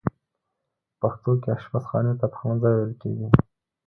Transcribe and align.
په 0.03 0.91
پښتو 0.99 1.31
کې 1.41 1.49
آشپز 1.55 1.83
خانې 1.89 2.13
ته 2.19 2.25
پخلنځی 2.31 2.71
ویل 2.75 2.91
کیږی. 3.01 3.27